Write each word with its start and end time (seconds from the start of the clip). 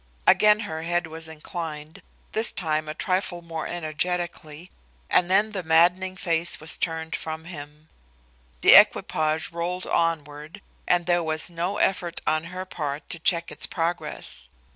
Again 0.25 0.61
her 0.61 0.81
head 0.81 1.05
was 1.05 1.27
inclined, 1.27 2.01
this 2.31 2.51
time 2.51 2.89
a 2.89 2.95
trifle 2.95 3.43
more 3.43 3.67
energetically, 3.67 4.71
and 5.11 5.29
then 5.29 5.51
the 5.51 5.61
maddening 5.61 6.15
face 6.15 6.59
was 6.59 6.75
turned 6.79 7.15
from 7.15 7.45
him. 7.45 7.87
The 8.61 8.73
equipage 8.73 9.51
rolled 9.51 9.85
onward, 9.85 10.61
and 10.87 11.05
there 11.05 11.21
was 11.21 11.51
no 11.51 11.77
effort 11.77 12.19
on 12.25 12.45
her 12.45 12.65
part 12.65 13.11
to 13.11 13.19
check 13.19 13.51
its 13.51 13.67
progress. 13.67 14.49